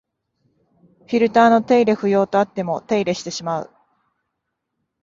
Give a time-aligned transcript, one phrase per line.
[1.01, 3.69] フィルターの手入れ不要とあっても手入れしてしまう